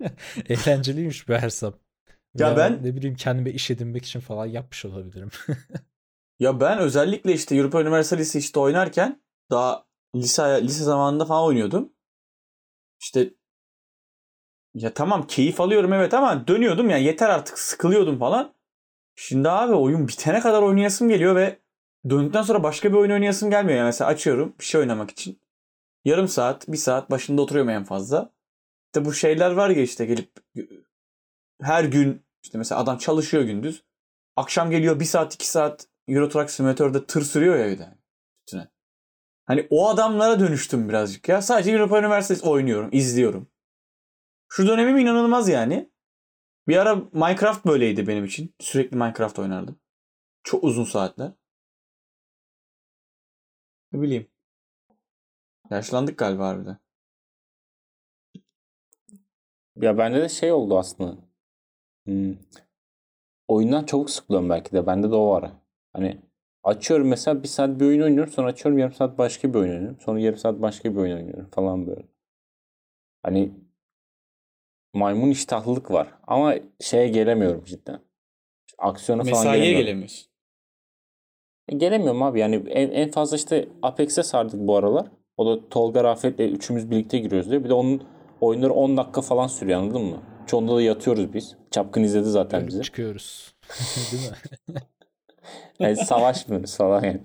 [0.48, 1.74] Eğlenceliymiş be Ersam.
[2.34, 5.30] Ya Veya ben- ne bileyim kendime iş edinmek için falan yapmış olabilirim.
[6.40, 11.92] Ya ben özellikle işte Europa Universalis işte oynarken daha lise lise zamanında falan oynuyordum.
[13.00, 13.34] İşte
[14.74, 18.54] ya tamam keyif alıyorum evet ama dönüyordum ya yeter artık sıkılıyordum falan.
[19.14, 21.58] Şimdi abi oyun bitene kadar oynayasım geliyor ve
[22.10, 23.78] döndükten sonra başka bir oyun oynayasım gelmiyor.
[23.78, 25.40] Yani mesela açıyorum bir şey oynamak için.
[26.04, 28.32] Yarım saat, bir saat başında oturuyorum en fazla.
[28.86, 30.30] İşte bu şeyler var ya işte gelip
[31.62, 33.84] her gün işte mesela adam çalışıyor gündüz.
[34.36, 37.82] Akşam geliyor bir saat iki saat Euro Truck Simulator'da tır sürüyor ya bir de.
[37.82, 37.99] Üstüne.
[39.50, 41.42] Hani o adamlara dönüştüm birazcık ya.
[41.42, 43.50] Sadece Europa Universalis oynuyorum, izliyorum.
[44.48, 45.90] Şu dönemim inanılmaz yani.
[46.68, 48.54] Bir ara Minecraft böyleydi benim için.
[48.60, 49.80] Sürekli Minecraft oynardım.
[50.42, 51.32] Çok uzun saatler.
[53.92, 54.28] Ne bileyim.
[55.70, 56.78] Yaşlandık galiba harbiden.
[59.76, 61.16] Ya bende de şey oldu aslında.
[62.06, 62.36] Hmm.
[63.48, 64.86] Oyundan çabuk sıkılıyorum belki de.
[64.86, 65.52] Bende de o var.
[65.92, 66.29] Hani
[66.64, 68.32] açıyorum mesela bir saat bir oyun oynuyorum.
[68.32, 70.00] Sonra açıyorum yarım saat başka bir oyun oynuyorum.
[70.00, 72.02] Sonra yarım saat başka bir oyun oynuyorum falan böyle.
[73.22, 73.52] Hani
[74.94, 76.08] maymun iştahlılık var.
[76.26, 78.00] Ama şeye gelemiyorum cidden.
[78.78, 79.86] Aksiyona falan Mesaiye gelemiyorum.
[79.86, 80.30] gelemiyorsun.
[81.68, 85.06] E, Gelemiyorum abi yani en, en fazla işte Apex'e sardık bu aralar.
[85.36, 87.64] O da Tolga Rafet'le üçümüz birlikte giriyoruz diye.
[87.64, 88.02] Bir de onun
[88.40, 90.22] oyunları 10 dakika falan sürüyor anladın mı?
[90.46, 91.56] Çoğunda da yatıyoruz biz.
[91.70, 92.82] Çapkın izledi zaten bizi.
[92.82, 93.54] Çıkıyoruz.
[94.12, 94.36] Değil mi?
[95.78, 97.20] Yani savaşmıyoruz falan yani.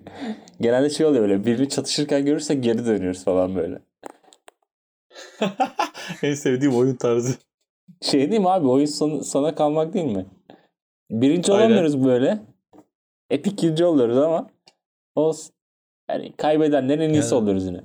[0.62, 3.80] Genelde şey oluyor böyle birini çatışırken görürsek geri dönüyoruz falan böyle.
[6.23, 7.34] en sevdiğim oyun tarzı.
[8.01, 10.25] Şey değil mi abi oyun sonu, sana kalmak değil mi?
[11.12, 11.63] Birinci Aynen.
[11.65, 12.39] olamıyoruz böyle.
[13.30, 14.49] Epik ikinci oluyoruz ama
[15.15, 15.56] olsun.
[16.10, 17.82] Yani kaybedenlerin en iyisi Yani- oluyoruz yine.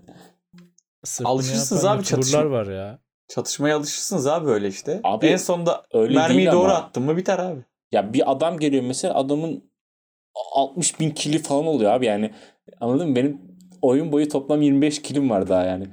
[1.25, 2.99] Alışırsınız abi çatışma- var ya.
[3.29, 5.01] Çatışmaya alışırsınız abi öyle işte.
[5.05, 6.75] Abi, en sonunda öyle mermiyi doğru ama.
[6.75, 7.61] attın mı biter abi.
[7.93, 9.70] Ya bir adam geliyor mesela adamın
[10.53, 12.35] 60 bin kili falan oluyor abi yani.
[12.81, 13.17] Anladın mı?
[13.17, 13.41] Benim
[13.83, 15.87] oyun boyu toplam 25 kilim var daha yani.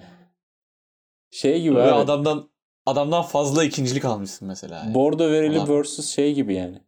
[1.31, 1.91] Şey gibi Ve abi.
[1.91, 2.49] adamdan
[2.85, 4.75] adamdan fazla ikincilik almışsın mesela.
[4.77, 4.93] yani.
[4.93, 6.81] Bordo verili Adam- versus şey gibi yani.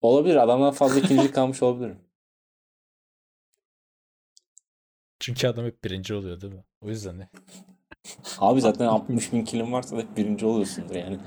[0.00, 0.36] Olabilir.
[0.36, 1.96] Adamdan fazla ikinci kalmış olabilir.
[5.20, 6.64] Çünkü adam hep birinci oluyor değil mi?
[6.80, 7.28] O yüzden ne?
[8.38, 11.18] Abi zaten 60 bin kilim varsa da hep birinci oluyorsundur yani.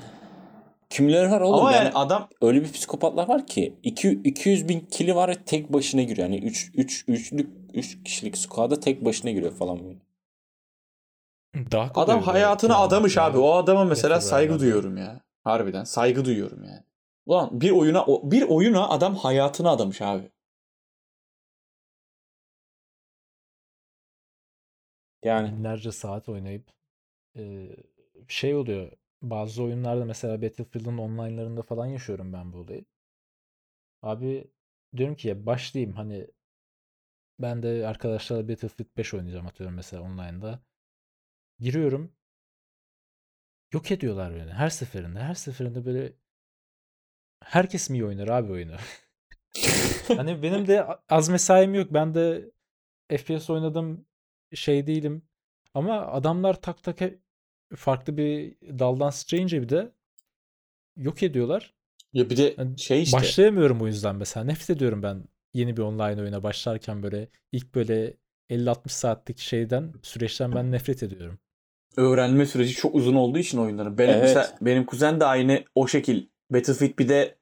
[0.89, 4.79] Kimileri var oğlum Ama yani, yani adam öyle bir psikopatlar var ki 2 200 bin
[4.79, 6.27] kili var ve tek başına giriyor.
[6.29, 9.99] Yani 3 3 üçlük 3 kişilik squad'a tek başına giriyor falan böyle.
[11.71, 12.81] Daha adam hayatını yani.
[12.81, 13.37] adamış abi.
[13.37, 14.59] O adama mesela Yeter saygı abi.
[14.59, 15.21] duyuyorum ya.
[15.43, 16.83] Harbiden saygı duyuyorum yani.
[17.25, 20.31] Ulan bir oyuna bir oyuna adam hayatını adamış abi.
[25.23, 26.65] Yani binlerce saat oynayıp
[27.37, 27.69] e,
[28.27, 28.91] şey oluyor.
[29.21, 32.85] Bazı oyunlarda mesela Battlefield'ın online'larında falan yaşıyorum ben bu olayı.
[34.01, 34.51] Abi
[34.95, 36.27] diyorum ki ya başlayayım hani
[37.39, 40.59] ben de arkadaşlarla Battlefield 5 oynayacağım atıyorum mesela online'da.
[41.59, 42.13] Giriyorum.
[43.73, 45.19] Yok ediyorlar beni her seferinde.
[45.19, 46.13] Her seferinde böyle
[47.43, 48.75] herkes mi iyi oynar abi oyunu?
[50.07, 51.93] hani benim de az mesaim yok.
[51.93, 52.51] Ben de
[53.17, 54.05] FPS oynadım
[54.53, 55.29] şey değilim.
[55.73, 57.01] Ama adamlar tak tak
[57.75, 59.91] farklı bir daldan sıçrayınca bir de
[60.97, 61.73] yok ediyorlar.
[62.13, 63.17] Ya bir de Yani şey işte.
[63.17, 64.43] Başlayamıyorum o yüzden mesela.
[64.43, 68.13] Nefret ediyorum ben yeni bir online oyuna başlarken böyle ilk böyle
[68.49, 71.39] 50-60 saatlik şeyden süreçten ben nefret ediyorum.
[71.97, 73.97] öğrenme süreci çok uzun olduğu için oyunların.
[73.97, 74.21] Benim Evet.
[74.21, 76.25] mesela benim kuzen de aynı o şekil.
[76.51, 77.35] Battlefield bir de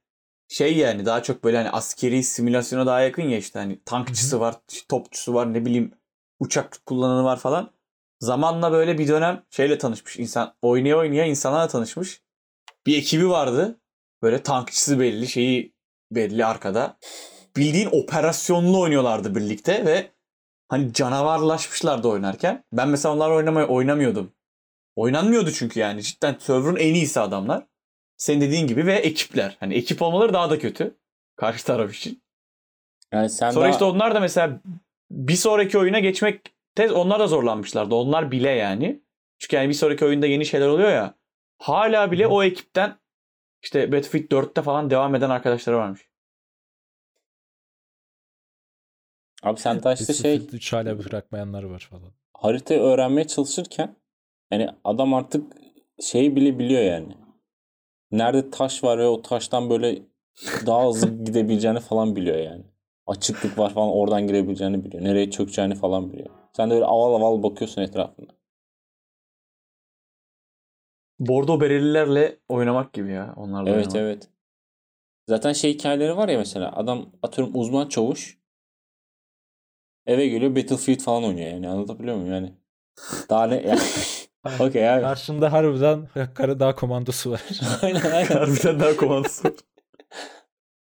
[0.48, 4.56] şey yani daha çok böyle hani askeri simülasyona daha yakın ya işte hani tankçısı var,
[4.90, 5.92] topçusu var, ne bileyim
[6.40, 7.72] uçak kullananı var falan.
[8.20, 10.56] Zamanla böyle bir dönem şeyle tanışmış insan.
[10.62, 12.22] Oynaya oynaya insanlarla tanışmış.
[12.86, 13.80] Bir ekibi vardı.
[14.22, 15.74] Böyle tankçısı belli, şeyi
[16.12, 16.98] belli arkada.
[17.58, 20.12] Bildiğin operasyonlu oynuyorlardı birlikte ve
[20.68, 22.64] hani canavarlaşmışlardı oynarken.
[22.74, 24.32] Ben mesela onlarla oynamaya oynamıyordum.
[24.96, 26.04] Oynanmıyordu çünkü yani.
[26.04, 27.68] Cidden server'ın en iyisi adamlar.
[28.18, 29.58] Senin dediğin gibi ve ekipler.
[29.60, 30.98] Hani ekip olmaları daha da kötü.
[31.36, 32.24] Karşı taraf için.
[33.14, 33.72] Yani sen Sonra daha...
[33.72, 34.62] işte onlar da mesela
[35.12, 36.00] bir sonraki oyuna
[36.78, 37.96] geçmekte onlar da zorlanmışlardı.
[37.96, 39.02] Onlar bile yani.
[39.40, 41.16] Çünkü yani bir sonraki oyunda yeni şeyler oluyor ya.
[41.60, 43.00] Hala bile o ekipten
[43.64, 46.10] işte Battlefield 4'te falan devam eden arkadaşları varmış.
[49.44, 52.14] Abi sen daha işte şey Battlefield 3 hala bırakmayanlar var falan.
[52.34, 53.96] haritayı öğrenmeye çalışırken
[54.52, 55.54] yani adam artık
[56.02, 57.18] şeyi bile biliyor yani.
[58.12, 60.02] Nerede taş var ve o taştan böyle
[60.66, 62.64] daha hızlı gidebileceğini falan biliyor yani.
[63.08, 65.04] Açıklık var falan oradan girebileceğini biliyor.
[65.04, 66.30] Nereye çökeceğini falan biliyor.
[66.58, 68.32] Sen de öyle aval aval bakıyorsun etrafında.
[71.20, 73.34] Bordo berelilerle oynamak gibi ya.
[73.38, 73.96] Onlarla Evet oynamak.
[73.96, 74.30] evet.
[75.28, 78.38] Zaten şey hikayeleri var ya mesela adam atıyorum uzman çavuş
[80.06, 82.54] eve geliyor Battlefield falan oynuyor yani anlatabiliyor muyum yani.
[83.30, 83.80] Daha ne yani.
[84.60, 85.02] Okey abi.
[85.02, 87.42] Karşında harbiden Karadağ komandosu var.
[87.82, 88.28] aynen aynen.
[88.28, 89.56] Harbiden daha komandosu.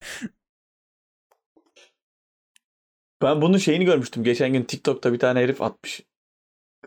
[3.25, 4.23] ben bunun şeyini görmüştüm.
[4.23, 6.01] Geçen gün TikTok'ta bir tane herif atmış.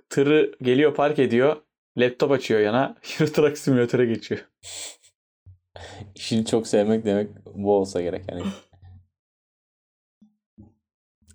[0.08, 1.56] Tırı geliyor park ediyor.
[1.96, 2.96] Laptop açıyor yana.
[3.20, 4.48] Euro Truck Simulator'a geçiyor.
[6.14, 8.42] İşini çok sevmek demek bu olsa gerek yani.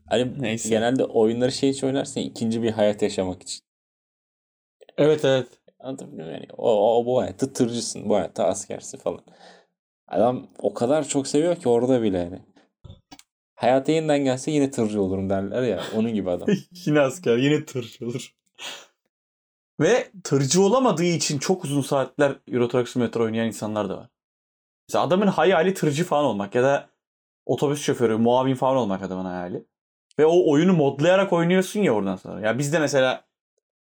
[0.10, 0.70] Hani Neyse.
[0.70, 3.62] genelde oyunları şey için oynarsın ikinci bir hayat yaşamak için.
[4.98, 5.48] Evet evet.
[5.80, 6.42] Anlatabiliyor muyum?
[6.42, 9.22] Yani o, o bu hayatta tırcısın, bu hayatta askersin falan.
[10.08, 12.39] Adam o kadar çok seviyor ki orada bile yani.
[13.63, 15.84] Hayata yeniden gelse yine tırcı olurum derler ya.
[15.95, 16.47] Onun gibi adam.
[16.86, 17.38] yine asker.
[17.38, 18.34] Yine tırcı olur.
[19.80, 24.10] Ve tırcı olamadığı için çok uzun saatler Euro Simulator oynayan insanlar da var.
[24.89, 26.89] Mesela adamın hayali tırcı falan olmak ya da
[27.45, 29.65] otobüs şoförü, muavin falan olmak adamın hayali.
[30.19, 32.41] Ve o oyunu modlayarak oynuyorsun ya oradan sonra.
[32.41, 33.26] Ya bizde mesela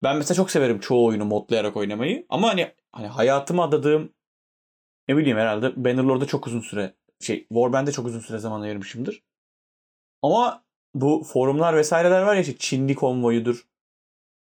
[0.02, 2.26] ben mesela çok severim çoğu oyunu modlayarak oynamayı.
[2.28, 4.12] Ama hani hani hayatımı adadığım
[5.08, 9.22] ne bileyim herhalde Bannerlord'da çok uzun süre şey Warband'de çok uzun süre zaman ayırmışımdır.
[10.22, 13.66] Ama bu forumlar vesaireler var ya işte Çinli konvoyudur.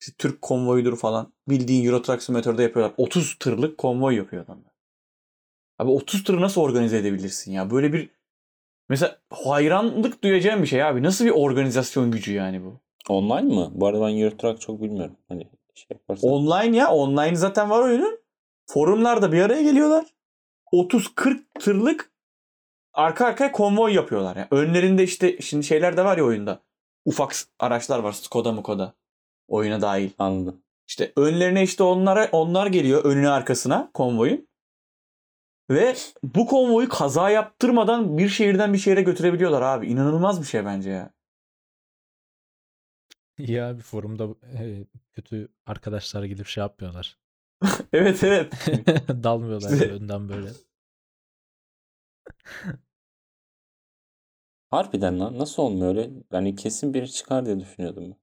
[0.01, 1.33] işte Türk konvoyudur falan.
[1.49, 2.93] Bildiğin Euro Truck Simulator'da yapıyorlar.
[2.97, 4.71] 30 tırlık konvoy yapıyor adamlar.
[5.79, 7.71] Abi 30 tırı nasıl organize edebilirsin ya?
[7.71, 8.09] Böyle bir
[8.89, 11.03] mesela hayranlık duyacağım bir şey abi.
[11.03, 12.79] Nasıl bir organizasyon gücü yani bu?
[13.09, 13.71] Online mı?
[13.73, 15.17] Bu arada ben Euro Truck çok bilmiyorum.
[15.27, 16.29] Hani şey yaparsan.
[16.29, 16.91] Online ya.
[16.91, 18.19] Online zaten var oyunun.
[18.65, 20.05] Forumlarda bir araya geliyorlar.
[20.73, 22.11] 30-40 tırlık
[22.97, 24.35] arka arkaya konvoy yapıyorlar.
[24.35, 26.63] Yani önlerinde işte şimdi şeyler de var ya oyunda.
[27.05, 28.11] Ufak araçlar var.
[28.11, 28.93] Skoda Mukoda.
[29.47, 30.09] Oyuna dahil.
[30.19, 30.63] Anladım.
[30.87, 34.47] İşte önlerine işte onlara onlar geliyor önüne arkasına konvoyun.
[35.69, 39.87] Ve bu konvoyu kaza yaptırmadan bir şehirden bir şehire götürebiliyorlar abi.
[39.87, 41.13] İnanılmaz bir şey bence ya.
[43.37, 44.23] ya bir forumda
[44.57, 47.17] e, kötü arkadaşlar gidip şey yapmıyorlar.
[47.93, 48.53] Evet evet.
[49.23, 50.49] Dalmıyorlar İşte- önden böyle.
[54.69, 56.09] Harbiden lan nasıl olmuyor öyle?
[56.31, 58.15] Yani kesin biri çıkar diye düşünüyordum.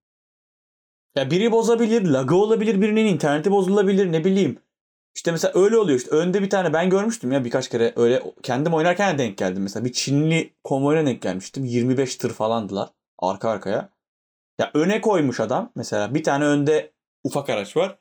[1.17, 4.59] Ya biri bozabilir, lagı olabilir, birinin interneti bozulabilir ne bileyim.
[5.15, 8.75] İşte mesela öyle oluyor işte önde bir tane ben görmüştüm ya birkaç kere öyle kendim
[8.75, 9.63] oynarken de denk geldim.
[9.63, 11.65] Mesela bir Çinli konvoyuna denk gelmiştim.
[11.65, 13.89] 25 tır falandılar arka arkaya.
[14.61, 16.93] Ya öne koymuş adam mesela bir tane önde
[17.25, 17.99] ufak araç var.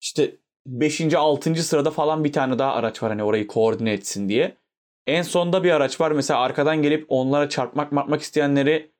[0.00, 1.14] İşte 5.
[1.14, 1.62] 6.
[1.62, 4.56] sırada falan bir tane daha araç var hani orayı koordine etsin diye.
[5.08, 8.90] En sonda bir araç var mesela arkadan gelip onlara çarpmak martmak isteyenleri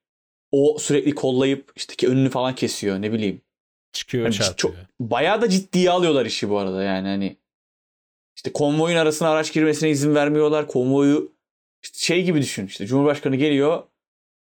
[0.53, 3.41] o sürekli kollayıp işte ki önünü falan kesiyor ne bileyim.
[3.93, 4.57] Çıkıyor Hani çarpıyor.
[4.57, 7.37] çok bayağı da ciddiye alıyorlar işi bu arada yani hani.
[8.37, 10.67] işte konvoyun arasına araç girmesine izin vermiyorlar.
[10.67, 11.33] Konvoyu
[11.83, 12.67] işte şey gibi düşün.
[12.67, 13.83] İşte Cumhurbaşkanı geliyor.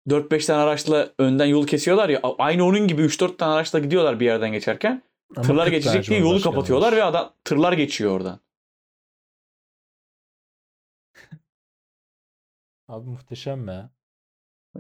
[0.10, 2.22] 4-5 tane araçla önden yolu kesiyorlar ya.
[2.40, 5.02] Aynı onun gibi 3-4 tane araçla gidiyorlar bir yerden geçerken.
[5.36, 8.40] Ama tırlar 40 geçecek diye yolu kapatıyorlar ve adam tırlar geçiyor oradan.
[12.88, 13.90] Abi muhteşem ya.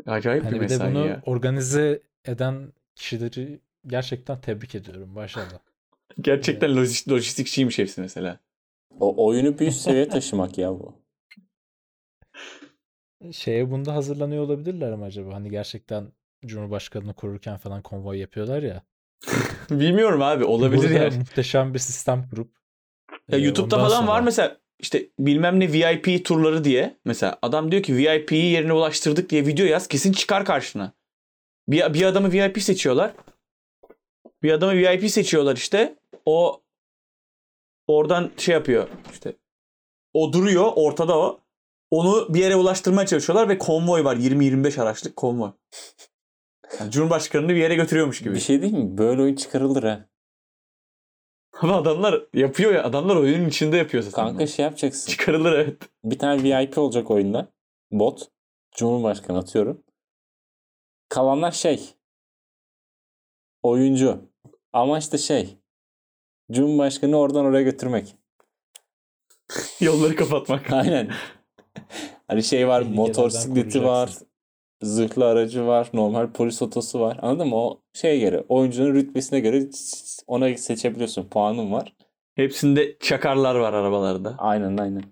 [0.06, 1.22] Acayip Hani bir bir de mesai bunu ya.
[1.26, 5.10] organize eden kişileri gerçekten tebrik ediyorum.
[5.10, 5.60] Maşallah.
[6.22, 8.39] Gerçekten lojist, lojistikçiymiş hepsi mesela.
[9.00, 10.96] O oyunu bir üst seviye taşımak ya bu.
[13.32, 15.34] Şeye bunda hazırlanıyor olabilirler mi acaba?
[15.34, 16.12] Hani gerçekten
[16.46, 18.84] Cumhurbaşkanını korurken falan konvoy yapıyorlar ya.
[19.70, 21.17] Bilmiyorum abi olabilir Burada yani.
[21.17, 22.52] muhteşem bir sistem kurup
[23.28, 26.98] Ya e, YouTube'da falan var sonra- mesela işte bilmem ne VIP turları diye.
[27.06, 30.94] Mesela adam diyor ki VIP'yi yerine ulaştırdık diye video yaz kesin çıkar karşına.
[31.68, 33.13] Bir, bir adamı VIP seçiyorlar.
[34.44, 35.96] Bir adamı VIP seçiyorlar işte.
[36.26, 36.62] O
[37.88, 39.34] oradan şey yapıyor işte.
[40.13, 41.40] O duruyor ortada o.
[41.92, 44.16] Onu bir yere ulaştırmaya çalışıyorlar ve konvoy var.
[44.16, 45.52] 20-25 araçlık konvoy.
[46.80, 48.36] Yani Cumhurbaşkanını bir yere götürüyormuş gibi.
[48.36, 48.98] Bir şey değil mi?
[48.98, 50.06] Böyle oyun çıkarılır ha.
[51.62, 52.84] Ama adamlar yapıyor ya.
[52.84, 54.26] Adamlar oyunun içinde yapıyor zaten.
[54.28, 55.12] Kanka şey yapacaksın.
[55.12, 55.82] Çıkarılır evet.
[56.04, 57.48] Bir tane VIP olacak oyunda.
[57.91, 58.28] Bot.
[58.76, 59.84] Cumhurbaşkanı atıyorum.
[61.10, 61.93] Kalanlar şey.
[63.63, 64.20] Oyuncu.
[64.74, 65.58] Ama işte şey.
[66.52, 68.15] Cumhurbaşkanı oradan oraya götürmek.
[69.80, 70.72] Yolları kapatmak.
[70.74, 71.10] Aynen.
[72.28, 74.10] Hani şey var, Tehlikelerden motosikleti var.
[74.82, 77.20] Zırhlı aracı var, normal polis otosu var.
[77.22, 77.56] Anladın mı?
[77.56, 79.70] O şeye göre, oyuncunun rütbesine göre
[80.28, 81.30] ona seçebiliyorsun.
[81.30, 81.96] Puanın var.
[82.36, 84.36] Hepsinde çakarlar var arabalarda.
[84.38, 85.04] Aynen aynen.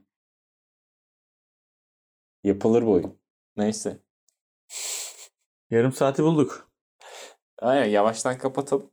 [2.43, 3.19] Yapılır bu oyun.
[3.57, 3.99] Neyse.
[5.69, 6.71] Yarım saati bulduk.
[7.61, 8.91] Aynen yavaştan kapatalım.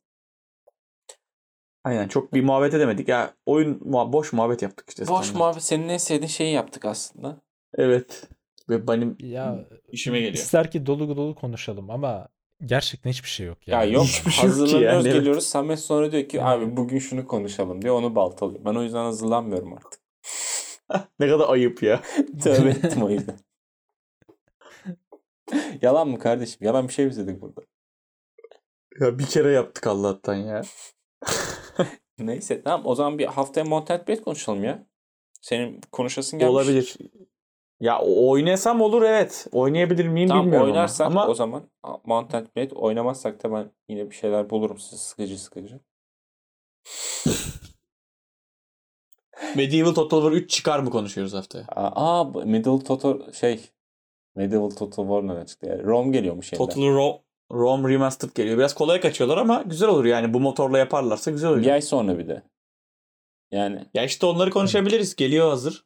[1.85, 3.09] Aynen çok bir muhabbet edemedik.
[3.09, 5.03] Ya oyun boş muhabbet yaptık işte.
[5.03, 5.35] Boş standart.
[5.35, 7.37] muhabbet senin en sevdiğin şeyi yaptık aslında.
[7.75, 8.29] Evet.
[8.69, 10.35] Ve benim Ya işime geliyor.
[10.35, 12.29] ister ki dolu dolu konuşalım ama
[12.65, 13.93] gerçekten hiçbir şey yok Ya yani.
[13.95, 15.45] yok Hiçbir şey hazırlanıyoruz yani, geliyoruz.
[15.47, 16.49] Samet sonra diyor ki Yani.
[16.49, 17.95] abi bugün şunu konuşalım diyor.
[17.95, 18.65] Onu baltalıyor.
[18.65, 20.01] Ben o yüzden hazırlanmıyorum artık.
[21.21, 22.03] ne kadar ayıp ya.
[22.43, 23.39] Tövbe ettim o yüzden.
[25.83, 26.67] Yalan mı kardeşim?
[26.67, 27.61] Yalan bir şey mi izledik burada?
[29.01, 30.63] Ya bir kere yaptık Allah'tan ya.
[32.19, 34.87] Neyse tamam o zaman bir haftaya Mountain Blade konuşalım ya.
[35.41, 36.55] Senin konuşasın gelmiş.
[36.55, 36.97] Olabilir.
[37.83, 39.47] Ya oynasam olur evet.
[39.53, 40.75] Oynayabilir miyim Tamam bilmiyorum ama.
[40.75, 41.29] oynarsak ama.
[41.29, 41.63] o zaman
[42.05, 45.81] Mountain Blade oynamazsak da ben yine bir şeyler bulurum size sıkıcı sıkıcı.
[49.57, 51.65] Medieval Total War 3 çıkar mı konuşuyoruz haftaya?
[51.69, 53.61] Aa, aa Middle Total şey
[54.35, 55.85] Medieval Total War nereden çıktı yani?
[55.85, 56.67] Rome geliyormuş yeniden.
[56.67, 57.21] Total Ro-
[57.53, 58.59] Rome Remastered geliyor.
[58.59, 60.35] Biraz kolay kaçıyorlar ama güzel olur yani.
[60.35, 61.63] Bu motorla yaparlarsa güzel olur.
[61.63, 62.43] Bir ay sonra bir de.
[63.51, 65.17] Yani Ya işte onları konuşabiliriz.
[65.17, 65.85] Geliyor hazır.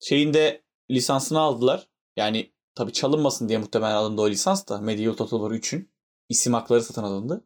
[0.00, 1.88] Şeyin de lisansını aldılar.
[2.16, 4.80] Yani tabii çalınmasın diye muhtemelen alındı o lisans da.
[4.80, 5.90] Medieval Total War 3'ün
[6.28, 7.44] isim hakları satın alındı.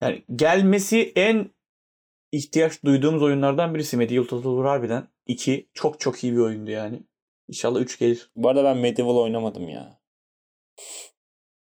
[0.00, 1.50] Yani gelmesi en
[2.32, 5.08] ihtiyaç duyduğumuz oyunlardan birisi Medieval Total War harbiden.
[5.26, 7.02] 2 çok çok iyi bir oyundu yani.
[7.48, 8.30] İnşallah 3 gelir.
[8.36, 10.00] bu arada ben Medieval oynamadım ya.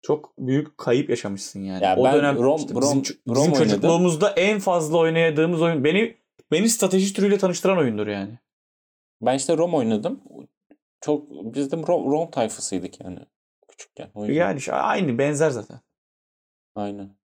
[0.01, 1.83] Çok büyük kayıp yaşamışsın yani.
[1.83, 3.57] Ya o dönem Rom- işte Rom- bizim, Rom bizim oynadım.
[3.69, 5.83] çocukluğumuzda en fazla oynadığımız oyun.
[5.83, 6.17] Beni
[6.51, 8.39] beni strateji türüyle tanıştıran oyundur yani.
[9.21, 10.23] Ben işte Rome oynadım.
[11.01, 13.19] Çok biz de Rome, Rome tayfasıydık yani
[13.67, 14.11] küçükken.
[14.13, 14.39] O yüzden.
[14.39, 15.79] Yani işte aynı benzer zaten.
[16.75, 17.17] Aynen.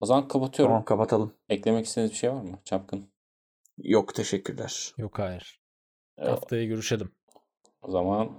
[0.00, 0.72] O zaman kapatıyorum.
[0.72, 1.34] Tamam kapatalım.
[1.48, 2.58] Eklemek istediğiniz bir şey var mı?
[2.64, 3.10] Çapkın.
[3.78, 4.94] Yok teşekkürler.
[4.98, 5.60] Yok hayır.
[6.18, 7.12] Ee, Haftaya görüşelim.
[7.82, 8.38] O zaman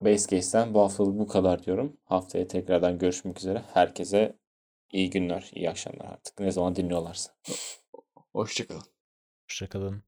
[0.00, 1.96] Base Case'den bu haftalık bu kadar diyorum.
[2.04, 3.64] Haftaya tekrardan görüşmek üzere.
[3.72, 4.38] Herkese
[4.92, 6.40] iyi günler, iyi akşamlar artık.
[6.40, 7.32] Ne zaman dinliyorlarsa.
[8.32, 8.82] Hoşçakalın.
[9.48, 10.02] Hoşçakalın.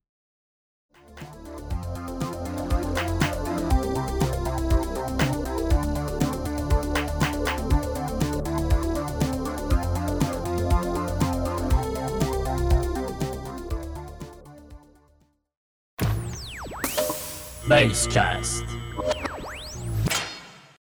[17.68, 18.73] Basecast.